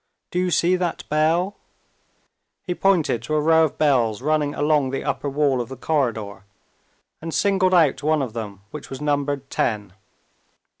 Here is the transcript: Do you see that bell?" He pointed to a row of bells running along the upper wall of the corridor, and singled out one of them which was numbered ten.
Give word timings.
Do 0.31 0.39
you 0.39 0.49
see 0.49 0.75
that 0.77 1.07
bell?" 1.09 1.57
He 2.63 2.73
pointed 2.73 3.21
to 3.21 3.35
a 3.35 3.39
row 3.39 3.65
of 3.65 3.77
bells 3.77 4.19
running 4.23 4.55
along 4.55 4.89
the 4.89 5.03
upper 5.03 5.29
wall 5.29 5.61
of 5.61 5.69
the 5.69 5.77
corridor, 5.77 6.43
and 7.21 7.31
singled 7.31 7.75
out 7.75 8.01
one 8.01 8.23
of 8.23 8.33
them 8.33 8.61
which 8.71 8.89
was 8.89 8.99
numbered 8.99 9.47
ten. 9.51 9.93